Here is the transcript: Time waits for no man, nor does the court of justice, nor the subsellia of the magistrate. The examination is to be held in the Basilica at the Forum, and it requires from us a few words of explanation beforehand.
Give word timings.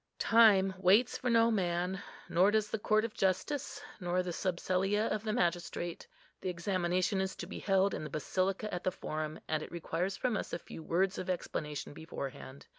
Time 0.17 0.73
waits 0.79 1.15
for 1.15 1.29
no 1.29 1.51
man, 1.51 2.01
nor 2.27 2.49
does 2.49 2.71
the 2.71 2.79
court 2.79 3.05
of 3.05 3.13
justice, 3.13 3.79
nor 3.99 4.23
the 4.23 4.31
subsellia 4.31 5.07
of 5.11 5.23
the 5.23 5.31
magistrate. 5.31 6.07
The 6.41 6.49
examination 6.49 7.21
is 7.21 7.35
to 7.35 7.45
be 7.45 7.59
held 7.59 7.93
in 7.93 8.03
the 8.03 8.09
Basilica 8.09 8.73
at 8.73 8.83
the 8.83 8.89
Forum, 8.91 9.39
and 9.47 9.61
it 9.61 9.71
requires 9.71 10.17
from 10.17 10.37
us 10.37 10.53
a 10.53 10.57
few 10.57 10.81
words 10.81 11.19
of 11.19 11.29
explanation 11.29 11.93
beforehand. 11.93 12.65